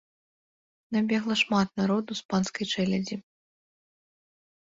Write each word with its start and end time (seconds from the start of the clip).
Набегла 0.95 1.35
шмат 1.41 1.67
народу 1.81 2.11
з 2.19 2.25
панскай 2.33 2.65
чэлядзі. 2.77 3.15